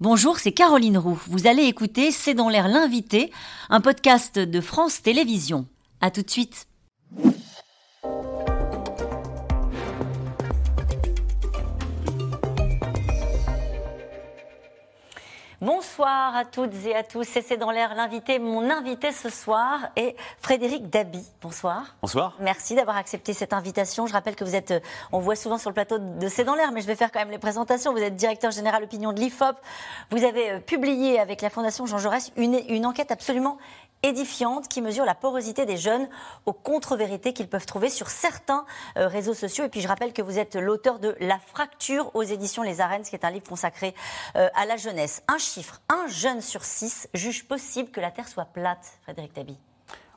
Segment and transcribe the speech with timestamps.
[0.00, 1.20] Bonjour, c'est Caroline Roux.
[1.28, 3.30] Vous allez écouter C'est dans l'air l'invité,
[3.70, 5.66] un podcast de France Télévisions.
[6.00, 6.66] À tout de suite.
[15.64, 17.26] Bonsoir à toutes et à tous.
[17.26, 18.38] C'est dans l'air l'invité.
[18.38, 21.26] Mon invité ce soir est Frédéric Dabi.
[21.40, 21.96] Bonsoir.
[22.02, 22.36] Bonsoir.
[22.38, 24.06] Merci d'avoir accepté cette invitation.
[24.06, 24.74] Je rappelle que vous êtes,
[25.10, 27.20] on voit souvent sur le plateau de C'est dans l'air, mais je vais faire quand
[27.20, 27.94] même les présentations.
[27.94, 29.56] Vous êtes directeur général opinion de l'IFOP.
[30.10, 33.56] Vous avez euh, publié avec la Fondation Jean Jaurès une, une enquête absolument
[34.04, 36.08] édifiante qui mesure la porosité des jeunes
[36.46, 38.64] aux contre-vérités qu'ils peuvent trouver sur certains
[38.96, 39.64] euh, réseaux sociaux.
[39.64, 43.02] Et puis je rappelle que vous êtes l'auteur de La fracture aux éditions Les Arènes,
[43.02, 43.94] qui est un livre consacré
[44.36, 45.22] euh, à la jeunesse.
[45.26, 49.56] Un chiffre, un jeune sur six juge possible que la Terre soit plate, Frédéric Tabi.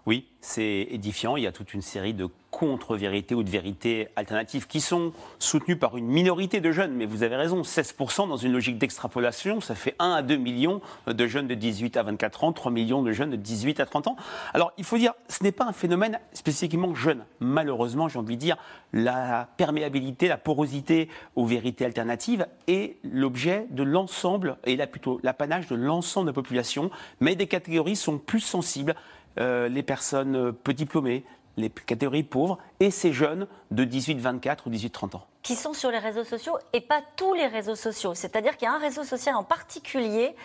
[0.05, 1.35] Oui, c'est édifiant.
[1.35, 5.75] Il y a toute une série de contre-vérités ou de vérités alternatives qui sont soutenues
[5.75, 6.93] par une minorité de jeunes.
[6.93, 10.81] Mais vous avez raison, 16% dans une logique d'extrapolation, ça fait 1 à 2 millions
[11.05, 14.07] de jeunes de 18 à 24 ans, 3 millions de jeunes de 18 à 30
[14.07, 14.15] ans.
[14.55, 17.25] Alors il faut dire, ce n'est pas un phénomène spécifiquement jeune.
[17.39, 18.57] Malheureusement, j'ai envie de dire,
[18.91, 25.67] la perméabilité, la porosité aux vérités alternatives est l'objet de l'ensemble, et là plutôt l'apanage
[25.67, 26.89] de l'ensemble de la population.
[27.19, 28.95] Mais des catégories sont plus sensibles
[29.39, 31.23] euh, les personnes euh, peu diplômées,
[31.57, 35.27] les catégories pauvres et ces jeunes de 18, 24 ou 18, 30 ans.
[35.43, 38.13] Qui sont sur les réseaux sociaux et pas tous les réseaux sociaux.
[38.13, 40.35] C'est-à-dire qu'il y a un réseau social en particulier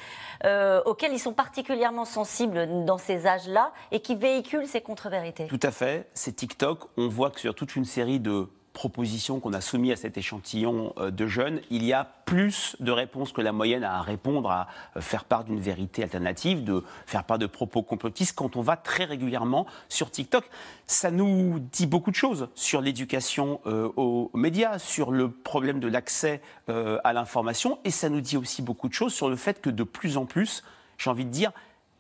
[0.45, 5.47] euh, auquel ils sont particulièrement sensibles dans ces âges-là et qui véhicule ces contre-vérités.
[5.47, 6.09] Tout à fait.
[6.15, 6.81] C'est TikTok.
[6.97, 10.93] On voit que sur toute une série de propositions qu'on a soumises à cet échantillon
[10.99, 14.69] euh, de jeunes, il y a plus de réponses que la moyenne à répondre, à
[14.97, 18.77] euh, faire part d'une vérité alternative, de faire part de propos complotistes quand on va
[18.77, 20.49] très régulièrement sur TikTok.
[20.87, 25.89] Ça nous dit beaucoup de choses sur l'éducation euh, aux médias, sur le problème de
[25.89, 29.69] l'accès à l'information, et ça nous dit aussi beaucoup de choses sur le fait que
[29.69, 30.63] de plus en plus,
[30.97, 31.53] j'ai envie de dire,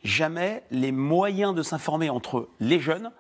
[0.03, 3.11] jamais les moyens de s'informer entre les jeunes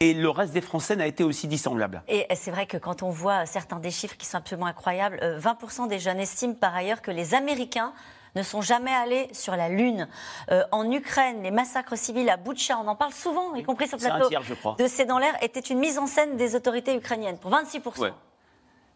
[0.00, 2.02] et le reste des Français n'a été aussi dissemblable.
[2.08, 5.84] Et c'est vrai que quand on voit certains des chiffres qui sont absolument incroyables, 20%
[5.84, 7.92] euh, des jeunes estiment par ailleurs que les Américains
[8.34, 10.08] ne sont jamais allés sur la Lune.
[10.50, 13.96] Euh, en Ukraine, les massacres civils à Boutcha, on en parle souvent, y compris sur
[13.96, 14.28] le plateau
[14.78, 18.12] de C'est dans l'air, était une mise en scène des autorités ukrainiennes pour 26%.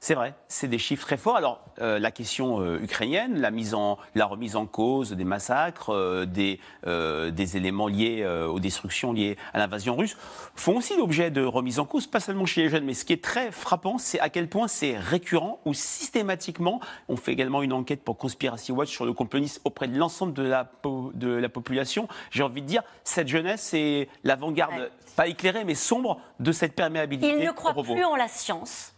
[0.03, 1.37] C'est vrai, c'est des chiffres très forts.
[1.37, 5.91] Alors, euh, la question euh, ukrainienne, la, mise en, la remise en cause des massacres,
[5.91, 10.17] euh, des, des, éléments liés aux destructions liées à l'invasion russe,
[10.55, 13.13] font aussi l'objet de remise en cause, pas seulement chez les jeunes, mais ce qui
[13.13, 17.75] est très frappant, c'est à quel point c'est récurrent ou systématiquement, on fait également une
[17.75, 20.71] enquête pour Conspiracy Watch sur le complotisme auprès de l'ensemble de la,
[21.13, 22.09] de la population.
[22.31, 27.35] J'ai envie de dire, cette jeunesse, c'est l'avant-garde, pas éclairée, mais sombre de cette perméabilité.
[27.39, 28.95] Ils ne croient plus en la science.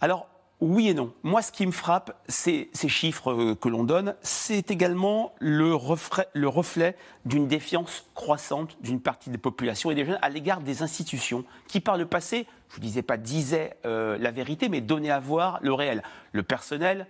[0.00, 0.26] Alors,
[0.60, 1.12] oui et non.
[1.22, 4.14] Moi, ce qui me frappe, c'est ces chiffres euh, que l'on donne.
[4.22, 10.28] C'est également le reflet, d'une défiance croissante d'une partie des populations et des jeunes à
[10.28, 14.68] l'égard des institutions qui, par le passé, je ne disais pas disaient euh, la vérité,
[14.68, 16.02] mais donnaient à voir le réel.
[16.32, 17.06] Le personnel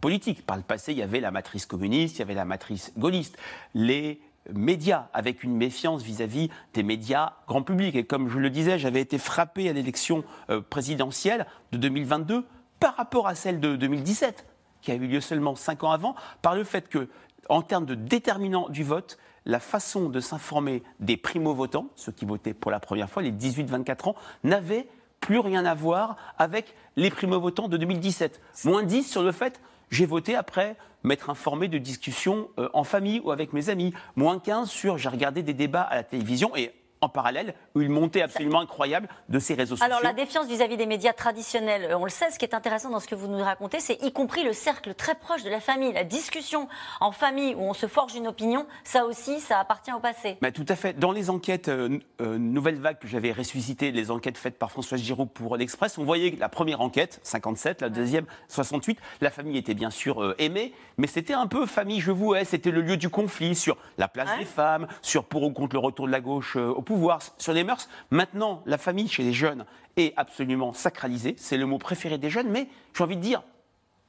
[0.00, 0.44] politique.
[0.44, 3.36] Par le passé, il y avait la matrice communiste, il y avait la matrice gaulliste.
[3.74, 4.20] Les
[4.52, 7.96] médias, avec une méfiance vis-à-vis des médias grand public.
[7.96, 12.44] Et comme je le disais, j'avais été frappé à l'élection euh, présidentielle de 2022
[12.84, 14.44] par rapport à celle de 2017,
[14.82, 17.08] qui a eu lieu seulement cinq ans avant, par le fait que,
[17.48, 22.52] en termes de déterminant du vote, la façon de s'informer des primo-votants, ceux qui votaient
[22.52, 24.86] pour la première fois, les 18-24 ans, n'avait
[25.20, 28.42] plus rien à voir avec les primo-votants de 2017.
[28.66, 33.22] Moins 10 sur le fait, j'ai voté après m'être informé de discussions euh, en famille
[33.24, 33.94] ou avec mes amis.
[34.14, 36.74] Moins 15 sur j'ai regardé des débats à la télévision et
[37.04, 39.84] en parallèle une montée absolument incroyable de ces réseaux sociaux.
[39.84, 42.90] Alors la défiance vis-à-vis des médias traditionnels, euh, on le sait, ce qui est intéressant
[42.90, 45.60] dans ce que vous nous racontez, c'est y compris le cercle très proche de la
[45.60, 46.68] famille, la discussion
[47.00, 50.38] en famille où on se forge une opinion, ça aussi, ça appartient au passé.
[50.40, 50.98] Mais tout à fait.
[50.98, 54.96] Dans les enquêtes euh, euh, Nouvelle Vague que j'avais ressuscité, les enquêtes faites par François
[54.96, 59.74] Giraud pour l'Express, on voyait la première enquête, 57, la deuxième, 68, la famille était
[59.74, 63.10] bien sûr aimée, mais c'était un peu famille, je vous hais, c'était le lieu du
[63.10, 66.56] conflit sur la place des femmes, sur pour ou contre le retour de la gauche
[66.56, 67.88] au pouvoir pouvoir, sur les mœurs.
[68.10, 71.34] Maintenant, la famille chez les jeunes est absolument sacralisée.
[71.38, 73.42] C'est le mot préféré des jeunes, mais j'ai envie de dire,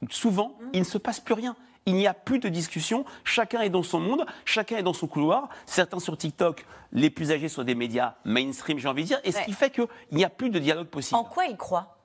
[0.08, 1.56] souvent, il ne se passe plus rien.
[1.86, 5.08] Il n'y a plus de discussion, chacun est dans son monde, chacun est dans son
[5.08, 5.48] couloir.
[5.66, 9.32] Certains sur TikTok, les plus âgés sont des médias mainstream, j'ai envie de dire, et
[9.32, 11.16] ce qui fait qu'il n'y a plus de dialogue possible.
[11.16, 11.96] En quoi ils croient?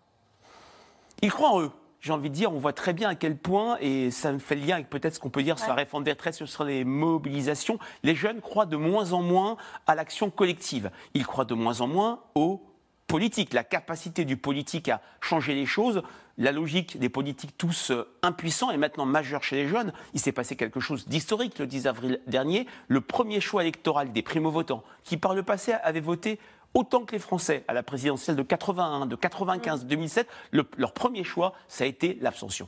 [1.22, 3.77] Ils croient en eux j'ai envie de dire, on voit très bien à quel point,
[3.80, 6.03] et ça me fait le lien avec peut-être ce qu'on peut dire sur la réforme
[6.03, 9.56] des retraites, sur les mobilisations, les jeunes croient de moins en moins
[9.86, 10.89] à l'action collective.
[11.13, 12.63] Ils croient de moins en moins au
[13.06, 16.01] politique, la capacité du politique à changer les choses,
[16.38, 19.92] la logique des politiques tous euh, impuissants est maintenant majeure chez les jeunes.
[20.13, 22.68] Il s'est passé quelque chose d'historique le 10 avril dernier.
[22.88, 26.39] Le premier choix électoral des primo-votants, qui par le passé avaient voté
[26.73, 31.23] autant que les Français à la présidentielle de 81, de 95, de 2007, leur premier
[31.23, 32.68] choix, ça a été l'abstention.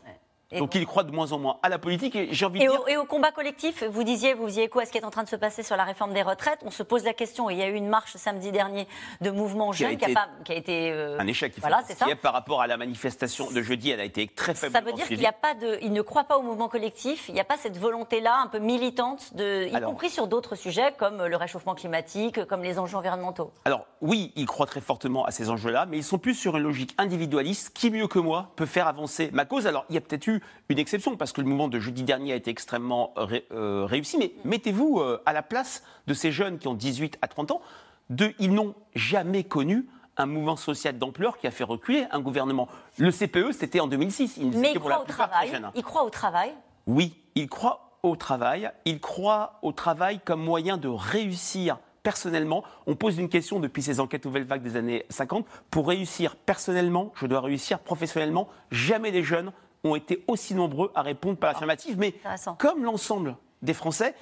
[0.60, 2.82] Donc il croit de moins en moins à la politique et j'ai envie de dire...
[2.82, 5.12] Au, et au combat collectif, vous disiez, vous faisiez quoi à ce qui est en
[5.12, 6.60] train de se passer sur la réforme des retraites?
[6.66, 8.88] On se pose la question, il y a eu une marche samedi dernier
[9.22, 10.92] de mouvement jeune qui, a, été...
[10.92, 12.06] Euh, un échec, il voilà, c'est ça.
[12.22, 14.74] Par rapport à la manifestation de jeudi, elle a été très faible.
[14.74, 15.80] Ça veut dire qu'il n'y a pas de...
[15.82, 18.60] Il ne croit pas au mouvement collectif, il n'y a pas cette volonté-là un peu
[18.60, 23.52] militante, de, y compris sur d'autres sujets comme le réchauffement climatique, comme les enjeux environnementaux.
[23.66, 26.64] Alors oui, il croit très fortement à ces enjeux-là, mais ils sont plus sur une
[26.64, 27.72] logique individualiste.
[27.74, 29.68] Qui mieux que moi peut faire avancer ma cause?
[29.68, 32.34] Alors il y a peut-être eu une exception parce que le mouvement de jeudi dernier
[32.34, 34.18] a été extrêmement euh, réussi.
[34.18, 37.62] Mais mettez-vous euh, à la place de ces jeunes qui ont 18 à 30 ans.
[38.10, 39.86] De, ils n'ont jamais connu
[40.18, 42.68] un mouvement social d'ampleur qui a fait reculer un gouvernement.
[42.98, 44.38] Le CPE, c'était en 2006.
[44.38, 45.52] Il Mais il croit au travail.
[45.76, 46.54] Il croit au travail.
[46.86, 48.70] Oui, il croit au travail.
[48.86, 52.64] Il croit au travail comme moyen de réussir personnellement.
[52.86, 55.46] On pose une question depuis ces enquêtes nouvelles vagues des années 50.
[55.72, 58.50] Pour réussir personnellement, je dois réussir professionnellement.
[58.72, 59.52] Jamais les jeunes
[59.84, 61.98] ont été aussi nombreux à répondre par l'affirmative.
[61.98, 62.16] Mais
[62.58, 64.16] comme l'ensemble des Français,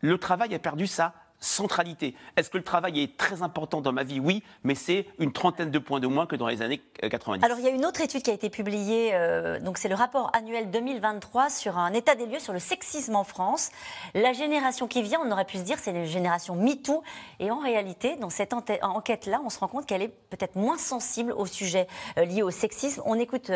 [0.00, 2.14] le travail a perdu sa centralité.
[2.36, 4.20] Est-ce que le travail est très important dans ma vie?
[4.20, 7.42] Oui, mais c'est une trentaine de points de moins que dans les années 90.
[7.42, 9.88] Euh, Alors il y a une autre étude qui a été publiée, euh, donc c'est
[9.88, 13.70] le rapport annuel 2023 sur un état des lieux sur le sexisme en France.
[14.14, 17.02] La génération qui vient, on aurait pu se dire, c'est la génération MeToo.
[17.38, 21.32] Et en réalité, dans cette enquête-là, on se rend compte qu'elle est peut-être moins sensible
[21.32, 21.86] au sujet
[22.18, 23.02] euh, lié au sexisme.
[23.06, 23.50] On écoute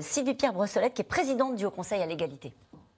[0.00, 2.52] Sylvie Pierre Brossolette, qui est présidente du Haut Conseil à l'égalité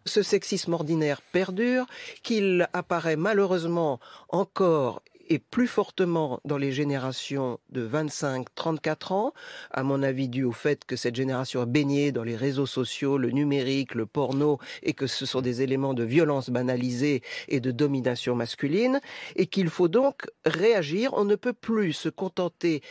[0.09, 1.87] ce sexisme ordinaire perdure,
[2.25, 9.33] qu'il apparaît malheureusement encore et plus fortement dans les générations de 25-34 ans,
[9.71, 13.19] à mon avis dû au fait que cette génération est baignée dans les réseaux sociaux,
[13.19, 17.71] le numérique, le porno, et que ce sont des éléments de violence banalisée et de
[17.71, 19.01] domination masculine,
[19.37, 21.13] et qu'il faut donc réagir.
[21.15, 22.83] On ne peut plus se contenter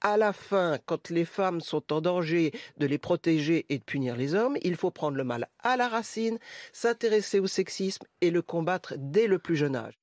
[0.00, 4.16] à la fin, quand les femmes sont en danger, de les protéger et de punir
[4.16, 4.56] les hommes.
[4.62, 6.38] Il faut prendre le mal à la racine,
[6.72, 9.98] s'intéresser au sexisme et le combattre dès le plus jeune âge.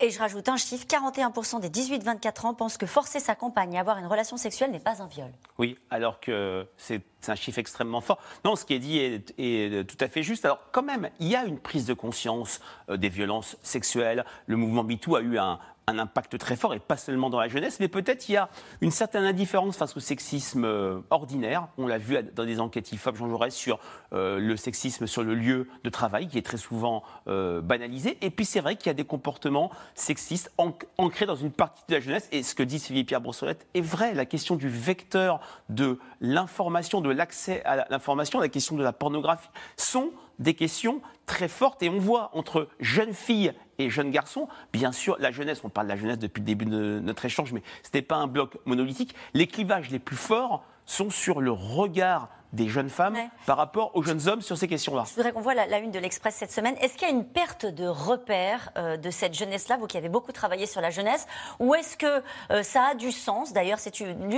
[0.00, 3.80] Et je rajoute un chiffre, 41% des 18-24 ans pensent que forcer sa compagne à
[3.80, 5.30] avoir une relation sexuelle n'est pas un viol.
[5.56, 8.18] Oui, alors que c'est un chiffre extrêmement fort.
[8.44, 10.44] Non, ce qui est dit est, tout à fait juste.
[10.44, 12.60] Alors quand même, il y a une prise de conscience
[12.90, 14.24] euh, des violences sexuelles.
[14.46, 17.48] Le mouvement MeToo a eu un, un impact très fort, et pas seulement dans la
[17.48, 18.48] jeunesse, mais peut-être il y a
[18.80, 21.68] une certaine indifférence face au sexisme euh, ordinaire.
[21.78, 23.78] On l'a vu dans des enquêtes IFOP, Jean Jaurès, sur
[24.12, 28.18] euh, le sexisme sur le lieu de travail, qui est très souvent euh, banalisé.
[28.22, 30.52] Et puis c'est vrai qu'il y a des comportements sexistes
[30.98, 32.28] ancrés dans une partie de la jeunesse.
[32.32, 34.14] Et ce que dit Sylvie Pierre Brossolette est vrai.
[34.14, 39.48] La question du vecteur de l'information, de l'accès à l'information, la question de la pornographie
[39.76, 44.92] sont des questions très fortes et on voit entre jeunes filles et jeunes garçons, bien
[44.92, 47.62] sûr, la jeunesse, on parle de la jeunesse depuis le début de notre échange, mais
[47.82, 49.14] ce n'était pas un bloc monolithique.
[49.32, 53.16] Les clivages les plus forts sont sur le regard des jeunes femmes
[53.46, 55.04] par rapport aux jeunes hommes sur ces questions-là.
[55.08, 56.76] Je voudrais qu'on voit la, une de l'Express cette semaine.
[56.80, 60.08] Est-ce qu'il y a une perte de repère euh, de cette jeunesse-là, vous qui avez
[60.08, 61.26] beaucoup travaillé sur la jeunesse,
[61.58, 63.52] ou est-ce que euh, ça a du sens?
[63.52, 63.78] D'ailleurs,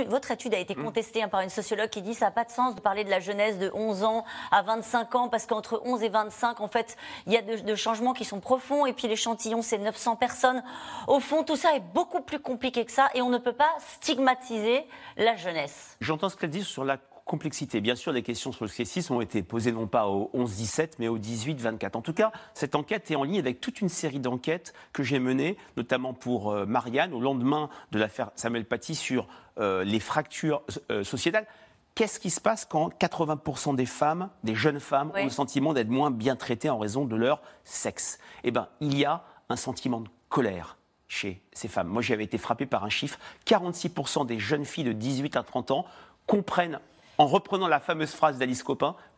[0.07, 0.83] votre étude a été mm.
[0.83, 3.03] contestée hein, par une sociologue qui dit que ça n'a pas de sens de parler
[3.03, 6.67] de la jeunesse de 11 ans à 25 ans, parce qu'entre 11 et 25, en
[6.67, 6.97] fait,
[7.27, 10.63] il y a de, de changements qui sont profonds, et puis l'échantillon, c'est 900 personnes.
[11.07, 13.69] Au fond, tout ça est beaucoup plus compliqué que ça, et on ne peut pas
[13.79, 14.87] stigmatiser
[15.17, 15.97] la jeunesse.
[16.01, 17.81] J'entends ce qu'elle dit sur la complexité.
[17.81, 21.07] Bien sûr, les questions sur le sexisme ont été posées non pas au 11-17, mais
[21.07, 21.95] au 18-24.
[21.95, 25.19] En tout cas, cette enquête est en ligne avec toute une série d'enquêtes que j'ai
[25.19, 29.27] menées, notamment pour euh, Marianne, au lendemain de l'affaire Samuel Paty sur
[29.59, 31.45] euh, les fractures euh, sociétales.
[31.93, 35.89] Qu'est-ce qui se passe quand 80% des femmes, des jeunes femmes, ont le sentiment d'être
[35.89, 38.19] moins bien traitées en raison de leur sexe?
[38.43, 41.87] Eh bien, il y a un sentiment de colère chez ces femmes.
[41.87, 43.17] Moi, j'avais été frappé par un chiffre
[43.47, 45.85] 46% des jeunes filles de 18 à 30 ans
[46.27, 46.79] comprennent
[47.17, 48.63] en reprenant la fameuse phrase d'Alice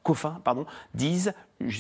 [0.04, 1.34] Coffin, pardon, disent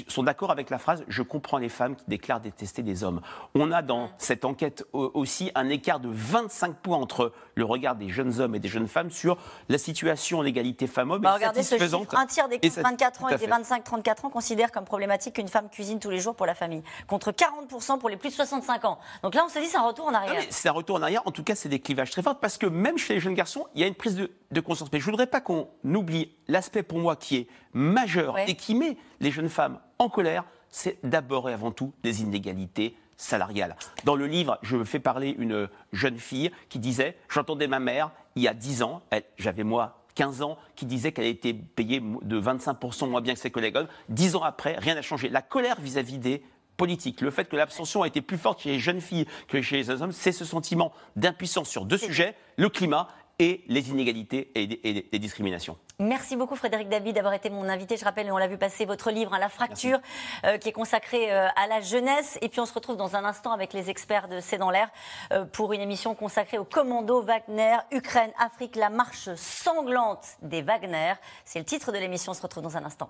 [0.08, 3.22] sont d'accord avec la phrase Je comprends les femmes qui déclarent détester des hommes.
[3.56, 8.10] On a dans cette enquête aussi un écart de 25 points entre le regard des
[8.10, 9.38] jeunes hommes et des jeunes femmes sur
[9.70, 11.22] la situation d'égalité femmes-hommes.
[11.22, 14.86] Bah, regardez ce chiffre un tiers des 24 ans et des 25-34 ans considèrent comme
[14.86, 18.30] problématique qu'une femme cuisine tous les jours pour la famille, contre 40% pour les plus
[18.30, 19.00] de 65 ans.
[19.24, 20.42] Donc là, on se dit c'est un retour en arrière.
[20.50, 21.22] C'est un retour en arrière.
[21.26, 23.68] En tout cas, c'est des clivages très forts parce que même chez les jeunes garçons,
[23.76, 24.90] il y a une prise de, de conscience.
[24.92, 28.76] Mais je ne voudrais pas qu'on oublie l'aspect pour moi qui est majeur et qui
[28.76, 33.76] met les jeunes femmes en colère, c'est d'abord et avant tout des inégalités salariale.
[34.06, 38.44] Dans le livre, je fais parler une jeune fille qui disait J'entendais ma mère il
[38.44, 39.02] y a 10 ans,
[39.38, 43.52] j'avais moi 15 ans, qui disait qu'elle était payée de 25% moins bien que ses
[43.52, 43.78] collègues.
[44.10, 45.30] 10 ans après, rien n'a changé.
[45.30, 46.44] La colère vis-à-vis des
[46.78, 49.76] politiques, le fait que l'abstention a été plus forte chez les jeunes filles que chez
[49.76, 54.68] les hommes, c'est ce sentiment d'impuissance sur deux sujets, le climat et les inégalités et
[55.12, 55.78] les, discriminations.
[55.98, 57.98] Merci beaucoup Frédéric David d'avoir été mon invité.
[57.98, 60.00] Je rappelle, on l'a vu passer votre livre, hein, La fracture,
[60.46, 62.38] euh, qui est consacré euh, à la jeunesse.
[62.42, 64.90] Et puis on se retrouve dans un instant avec les experts de C'est dans l'air
[65.32, 71.14] euh, pour une émission consacrée au commando Wagner, Ukraine, Afrique, la marche sanglante des Wagner.
[71.46, 72.32] C'est le titre de l'émission.
[72.32, 73.10] On se retrouve dans un instant.